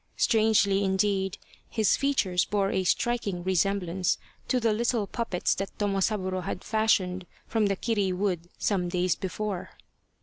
Strangely, 0.17 0.83
indeed, 0.83 1.37
his 1.69 1.95
features 1.95 2.43
bore 2.45 2.71
a 2.71 2.83
striking 2.85 3.43
resemblance 3.43 4.17
to 4.47 4.59
the 4.59 4.73
little 4.73 5.05
puppets 5.05 5.53
that 5.53 5.77
Tomosaburo 5.77 6.41
had 6.41 6.63
fashioned 6.63 7.27
from 7.45 7.67
the 7.67 7.75
kiri 7.75 8.11
wood 8.11 8.49
some 8.57 8.89
days 8.89 9.15
before. 9.15 9.69